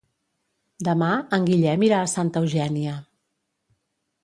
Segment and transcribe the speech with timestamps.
[0.87, 2.97] Demà en Guillem irà a Santa Eugènia.